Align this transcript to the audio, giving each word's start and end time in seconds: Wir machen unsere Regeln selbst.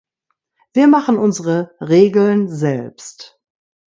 Wir 0.73 0.87
machen 0.87 1.19
unsere 1.19 1.75
Regeln 1.79 2.49
selbst. 2.49 3.39